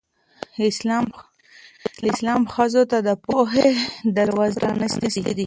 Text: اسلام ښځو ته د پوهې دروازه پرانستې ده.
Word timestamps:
اسلام 2.11 2.41
ښځو 2.53 2.83
ته 2.91 2.97
د 3.07 3.09
پوهې 3.25 3.69
دروازه 4.17 4.57
پرانستې 4.61 5.19
ده. 5.25 5.31